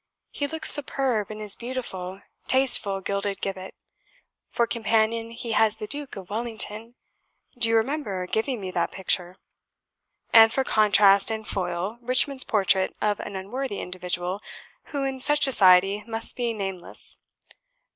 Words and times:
He 0.31 0.47
looks 0.47 0.71
superb 0.71 1.29
in 1.29 1.37
his 1.39 1.55
beautiful, 1.55 2.21
tasteful 2.47 3.01
gilded 3.01 3.39
gibbet. 3.39 3.75
For 4.49 4.65
companion 4.65 5.29
he 5.29 5.51
has 5.51 5.75
the 5.77 5.85
Duke 5.85 6.15
of 6.15 6.31
Wellington, 6.31 6.95
(do 7.55 7.69
you 7.69 7.75
remember 7.75 8.25
giving 8.25 8.59
me 8.59 8.71
that 8.71 8.89
picture?) 8.89 9.37
and 10.33 10.51
for 10.51 10.63
contrast 10.63 11.29
and 11.29 11.45
foil 11.47 11.99
Richmond's 12.01 12.43
portrait 12.43 12.95
of 12.99 13.19
an 13.19 13.35
unworthy 13.35 13.79
individual, 13.79 14.41
who, 14.85 15.03
in 15.03 15.19
such 15.19 15.43
society, 15.43 16.03
must 16.07 16.35
be 16.35 16.51
name 16.51 16.77
less. 16.77 17.19